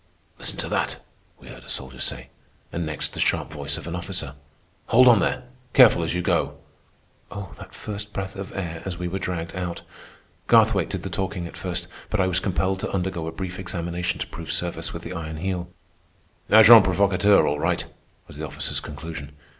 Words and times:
"Listen 0.39 0.57
to 0.57 0.67
that," 0.67 0.99
we 1.39 1.47
heard 1.47 1.63
a 1.63 1.69
soldier 1.69 1.99
say. 1.99 2.29
And 2.71 2.87
next 2.87 3.13
the 3.13 3.19
sharp 3.19 3.51
voice 3.53 3.77
of 3.77 3.85
an 3.85 3.95
officer. 3.95 4.33
"Hold 4.87 5.07
on 5.07 5.19
there! 5.19 5.43
Careful 5.75 6.01
as 6.03 6.15
you 6.15 6.23
go!" 6.23 6.57
Oh, 7.29 7.53
that 7.59 7.75
first 7.75 8.11
breath 8.11 8.35
of 8.35 8.51
air 8.55 8.81
as 8.83 8.97
we 8.97 9.07
were 9.07 9.19
dragged 9.19 9.55
out! 9.55 9.83
Garthwaite 10.47 10.89
did 10.89 11.03
the 11.03 11.11
talking 11.11 11.45
at 11.45 11.55
first, 11.55 11.87
but 12.09 12.19
I 12.19 12.25
was 12.25 12.39
compelled 12.39 12.79
to 12.79 12.89
undergo 12.89 13.27
a 13.27 13.31
brief 13.31 13.59
examination 13.59 14.17
to 14.21 14.25
prove 14.25 14.51
service 14.51 14.91
with 14.91 15.03
the 15.03 15.13
Iron 15.13 15.37
Heel. 15.37 15.69
"Agents 16.49 16.83
provocateurs 16.83 17.45
all 17.45 17.59
right," 17.59 17.85
was 18.27 18.37
the 18.37 18.47
officer's 18.47 18.79
conclusion. 18.79 19.33